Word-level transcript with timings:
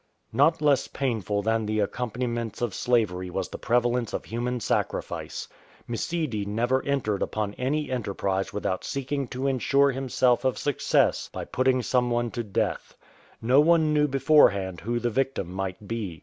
Not 0.33 0.63
less 0.63 0.87
painful 0.87 1.43
than 1.43 1.67
the 1.67 1.79
accompaniments 1.79 2.59
of 2.63 2.73
slavery 2.73 3.29
was 3.29 3.49
the 3.49 3.59
prevalence 3.59 4.13
of 4.13 4.25
human 4.25 4.59
sacrifice. 4.59 5.47
Msidi 5.87 6.43
never 6.47 6.83
entered 6.87 7.21
upon 7.21 7.53
any 7.53 7.91
enterprise 7.91 8.51
without 8.51 8.83
seeking 8.83 9.27
to 9.27 9.45
ensure 9.45 9.91
himself 9.91 10.43
of 10.43 10.57
success 10.57 11.29
by 11.31 11.45
putting 11.45 11.83
some 11.83 12.09
one 12.09 12.31
to 12.31 12.43
death. 12.43 12.95
No 13.43 13.61
one 13.61 13.93
knew 13.93 14.07
before 14.07 14.49
hand 14.49 14.81
who 14.81 14.97
the 14.99 15.11
victim 15.11 15.53
might 15.53 15.87
be. 15.87 16.19